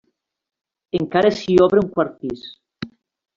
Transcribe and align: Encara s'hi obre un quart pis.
Encara 0.99 1.31
s'hi 1.41 1.59
obre 1.67 1.83
un 1.85 1.93
quart 1.99 2.17
pis. 2.25 2.49